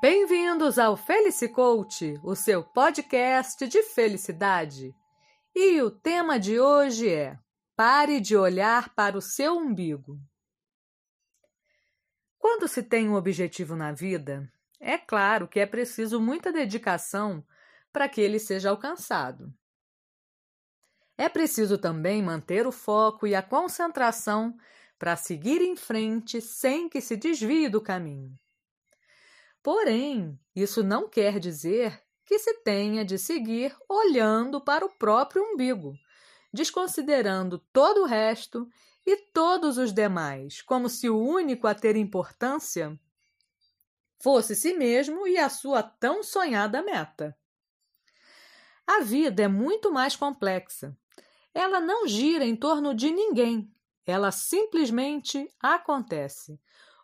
Bem-vindos 0.00 0.78
ao 0.78 0.96
Felicicoach, 0.96 2.18
o 2.24 2.34
seu 2.34 2.64
podcast 2.64 3.66
de 3.68 3.82
felicidade. 3.82 4.94
E 5.54 5.82
o 5.82 5.90
tema 5.90 6.40
de 6.40 6.58
hoje 6.58 7.10
é: 7.10 7.38
Pare 7.76 8.18
de 8.18 8.34
olhar 8.34 8.94
para 8.94 9.18
o 9.18 9.20
seu 9.20 9.58
umbigo. 9.58 10.18
Quando 12.38 12.66
se 12.66 12.82
tem 12.82 13.10
um 13.10 13.14
objetivo 13.14 13.76
na 13.76 13.92
vida, 13.92 14.50
é 14.80 14.96
claro 14.96 15.46
que 15.46 15.60
é 15.60 15.66
preciso 15.66 16.18
muita 16.18 16.50
dedicação 16.50 17.44
para 17.92 18.08
que 18.08 18.22
ele 18.22 18.38
seja 18.38 18.70
alcançado. 18.70 19.52
É 21.18 21.28
preciso 21.28 21.76
também 21.76 22.22
manter 22.22 22.66
o 22.66 22.72
foco 22.72 23.26
e 23.26 23.34
a 23.34 23.42
concentração 23.42 24.56
para 24.98 25.14
seguir 25.14 25.60
em 25.60 25.76
frente 25.76 26.40
sem 26.40 26.88
que 26.88 27.02
se 27.02 27.18
desvie 27.18 27.68
do 27.68 27.82
caminho. 27.82 28.34
Porém, 29.62 30.38
isso 30.54 30.82
não 30.82 31.08
quer 31.08 31.38
dizer 31.38 32.02
que 32.24 32.38
se 32.38 32.54
tenha 32.62 33.04
de 33.04 33.18
seguir 33.18 33.76
olhando 33.88 34.60
para 34.60 34.84
o 34.84 34.96
próprio 34.96 35.42
umbigo, 35.42 35.94
desconsiderando 36.52 37.58
todo 37.72 38.02
o 38.02 38.06
resto 38.06 38.68
e 39.06 39.16
todos 39.32 39.78
os 39.78 39.92
demais, 39.92 40.62
como 40.62 40.88
se 40.88 41.10
o 41.10 41.18
único 41.18 41.66
a 41.66 41.74
ter 41.74 41.96
importância 41.96 42.98
fosse 44.22 44.54
si 44.54 44.74
mesmo 44.74 45.26
e 45.26 45.38
a 45.38 45.48
sua 45.48 45.82
tão 45.82 46.22
sonhada 46.22 46.82
meta. 46.82 47.36
A 48.86 49.00
vida 49.00 49.42
é 49.42 49.48
muito 49.48 49.92
mais 49.92 50.14
complexa. 50.14 50.96
Ela 51.54 51.80
não 51.80 52.06
gira 52.06 52.44
em 52.44 52.54
torno 52.54 52.94
de 52.94 53.10
ninguém, 53.10 53.72
ela 54.06 54.30
simplesmente 54.30 55.48
acontece, 55.60 56.60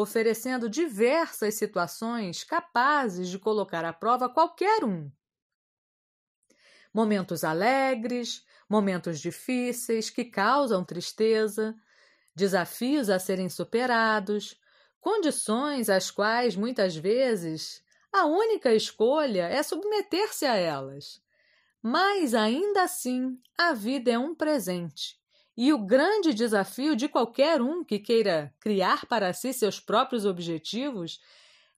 oferecendo 0.00 0.70
diversas 0.70 1.56
situações 1.56 2.44
capazes 2.44 3.28
de 3.28 3.36
colocar 3.36 3.84
à 3.84 3.92
prova 3.92 4.28
qualquer 4.28 4.84
um. 4.84 5.10
Momentos 6.94 7.42
alegres, 7.42 8.46
momentos 8.70 9.18
difíceis 9.18 10.08
que 10.08 10.24
causam 10.24 10.84
tristeza, 10.84 11.74
desafios 12.32 13.10
a 13.10 13.18
serem 13.18 13.48
superados, 13.48 14.56
condições 15.00 15.90
às 15.90 16.12
quais 16.12 16.54
muitas 16.54 16.94
vezes 16.94 17.82
a 18.12 18.24
única 18.24 18.72
escolha 18.72 19.48
é 19.48 19.64
submeter-se 19.64 20.46
a 20.46 20.54
elas. 20.54 21.20
Mas 21.82 22.36
ainda 22.36 22.84
assim, 22.84 23.36
a 23.58 23.72
vida 23.72 24.12
é 24.12 24.18
um 24.18 24.32
presente. 24.32 25.18
E 25.60 25.72
o 25.72 25.78
grande 25.78 26.32
desafio 26.32 26.94
de 26.94 27.08
qualquer 27.08 27.60
um 27.60 27.82
que 27.82 27.98
queira 27.98 28.54
criar 28.60 29.04
para 29.06 29.32
si 29.32 29.52
seus 29.52 29.80
próprios 29.80 30.24
objetivos 30.24 31.20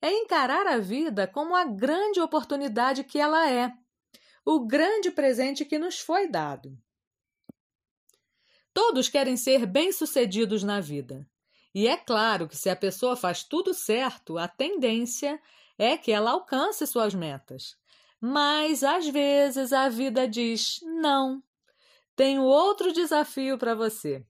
é 0.03 0.13
encarar 0.13 0.67
a 0.67 0.77
vida 0.77 1.27
como 1.27 1.57
a 1.57 1.65
grande 1.65 2.21
oportunidade 2.21 3.03
que 3.05 3.19
ela 3.19 3.51
é, 3.51 3.73
o 4.45 4.67
grande 4.67 5.11
presente 5.11 5.65
que 5.65 5.79
nos 5.79 5.99
foi 5.99 6.29
dado. 6.29 6.77
Todos 8.75 9.09
querem 9.09 9.39
ser 9.39 9.65
bem-sucedidos 9.65 10.63
na 10.63 10.79
vida, 10.79 11.27
e 11.75 11.89
é 11.89 11.97
claro 11.97 12.47
que 12.47 12.59
se 12.59 12.69
a 12.69 12.77
pessoa 12.77 13.17
faz 13.17 13.45
tudo 13.45 13.73
certo, 13.73 14.37
a 14.37 14.47
tendência 14.47 15.41
é 15.79 15.97
que 15.97 16.13
ela 16.13 16.33
alcance 16.33 16.87
suas 16.87 17.15
metas. 17.15 17.79
Mas 18.21 18.85
às 18.85 19.09
vezes 19.09 19.73
a 19.73 19.89
vida 19.89 20.29
diz: 20.29 20.81
não, 20.83 21.43
tenho 22.21 22.43
outro 22.43 22.93
desafio 22.93 23.57
para 23.57 23.75
você. 23.75 24.23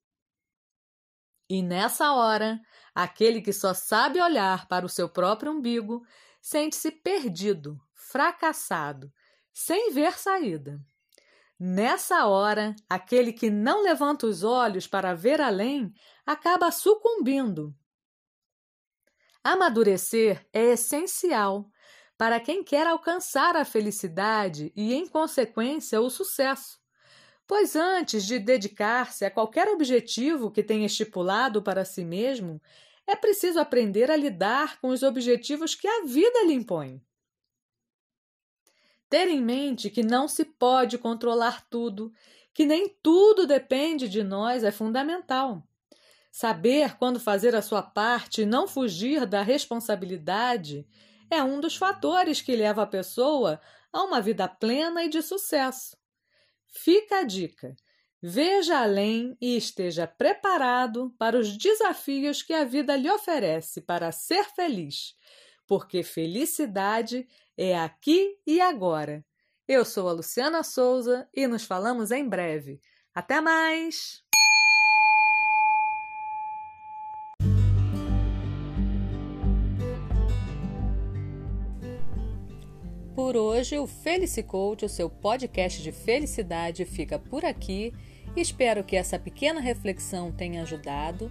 E 1.48 1.60
nessa 1.60 2.12
hora, 2.12 2.60
aquele 2.94 3.42
que 3.42 3.52
só 3.52 3.74
sabe 3.74 4.22
olhar 4.22 4.68
para 4.68 4.86
o 4.86 4.88
seu 4.88 5.08
próprio 5.08 5.50
umbigo 5.50 6.06
sente-se 6.40 6.92
perdido, 6.92 7.80
fracassado, 7.92 9.12
sem 9.52 9.92
ver 9.92 10.16
saída. 10.16 10.80
Nessa 11.58 12.26
hora, 12.26 12.76
aquele 12.88 13.32
que 13.32 13.50
não 13.50 13.82
levanta 13.82 14.24
os 14.24 14.44
olhos 14.44 14.86
para 14.86 15.12
ver 15.12 15.40
além 15.40 15.92
acaba 16.24 16.70
sucumbindo. 16.70 17.74
Amadurecer 19.42 20.48
é 20.52 20.74
essencial 20.74 21.68
para 22.16 22.38
quem 22.38 22.62
quer 22.62 22.86
alcançar 22.86 23.56
a 23.56 23.64
felicidade 23.64 24.72
e, 24.76 24.94
em 24.94 25.08
consequência, 25.08 26.00
o 26.00 26.08
sucesso. 26.08 26.79
Pois 27.50 27.74
antes 27.74 28.26
de 28.26 28.38
dedicar-se 28.38 29.24
a 29.24 29.30
qualquer 29.30 29.66
objetivo 29.66 30.52
que 30.52 30.62
tenha 30.62 30.86
estipulado 30.86 31.60
para 31.60 31.84
si 31.84 32.04
mesmo, 32.04 32.62
é 33.04 33.16
preciso 33.16 33.58
aprender 33.58 34.08
a 34.08 34.14
lidar 34.14 34.80
com 34.80 34.90
os 34.90 35.02
objetivos 35.02 35.74
que 35.74 35.88
a 35.88 36.04
vida 36.04 36.44
lhe 36.44 36.54
impõe. 36.54 37.02
Ter 39.08 39.26
em 39.26 39.42
mente 39.42 39.90
que 39.90 40.00
não 40.00 40.28
se 40.28 40.44
pode 40.44 40.96
controlar 40.96 41.66
tudo, 41.68 42.12
que 42.54 42.64
nem 42.64 42.88
tudo 43.02 43.48
depende 43.48 44.08
de 44.08 44.22
nós 44.22 44.62
é 44.62 44.70
fundamental. 44.70 45.60
Saber 46.30 46.96
quando 46.98 47.18
fazer 47.18 47.56
a 47.56 47.62
sua 47.62 47.82
parte 47.82 48.42
e 48.42 48.46
não 48.46 48.68
fugir 48.68 49.26
da 49.26 49.42
responsabilidade 49.42 50.86
é 51.28 51.42
um 51.42 51.60
dos 51.60 51.74
fatores 51.74 52.40
que 52.40 52.54
leva 52.54 52.82
a 52.82 52.86
pessoa 52.86 53.60
a 53.92 54.04
uma 54.04 54.20
vida 54.20 54.46
plena 54.46 55.02
e 55.02 55.08
de 55.08 55.20
sucesso. 55.20 55.99
Fica 56.70 57.18
a 57.18 57.22
dica: 57.24 57.74
veja 58.22 58.80
além 58.80 59.36
e 59.40 59.56
esteja 59.56 60.06
preparado 60.06 61.14
para 61.18 61.38
os 61.38 61.56
desafios 61.56 62.42
que 62.42 62.52
a 62.52 62.64
vida 62.64 62.96
lhe 62.96 63.10
oferece 63.10 63.80
para 63.80 64.12
ser 64.12 64.44
feliz, 64.44 65.14
porque 65.66 66.02
felicidade 66.02 67.26
é 67.56 67.78
aqui 67.78 68.38
e 68.46 68.60
agora. 68.60 69.24
Eu 69.66 69.84
sou 69.84 70.08
a 70.08 70.12
Luciana 70.12 70.64
Souza 70.64 71.28
e 71.34 71.46
nos 71.46 71.64
falamos 71.64 72.10
em 72.10 72.28
breve. 72.28 72.80
Até 73.14 73.40
mais! 73.40 74.24
Por 83.20 83.36
hoje, 83.36 83.78
o 83.78 83.86
Felicicoach, 83.86 84.86
o 84.86 84.88
seu 84.88 85.10
podcast 85.10 85.82
de 85.82 85.92
felicidade, 85.92 86.86
fica 86.86 87.18
por 87.18 87.44
aqui. 87.44 87.92
Espero 88.34 88.82
que 88.82 88.96
essa 88.96 89.18
pequena 89.18 89.60
reflexão 89.60 90.32
tenha 90.32 90.62
ajudado. 90.62 91.30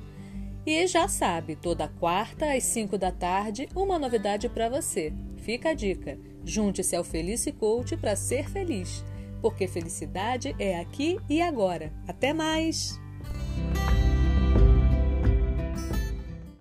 E 0.67 0.85
já 0.85 1.07
sabe, 1.07 1.55
toda 1.55 1.87
quarta 1.87 2.53
às 2.53 2.63
5 2.65 2.95
da 2.95 3.11
tarde, 3.11 3.67
uma 3.75 3.97
novidade 3.97 4.47
para 4.47 4.69
você. 4.69 5.11
Fica 5.37 5.71
a 5.71 5.73
dica: 5.73 6.19
junte-se 6.45 6.95
ao 6.95 7.03
Felice 7.03 7.51
Coach 7.51 7.97
para 7.97 8.15
ser 8.15 8.47
feliz, 8.47 9.03
porque 9.41 9.67
felicidade 9.67 10.55
é 10.59 10.79
aqui 10.79 11.17
e 11.27 11.41
agora. 11.41 11.91
Até 12.07 12.33
mais! 12.33 12.99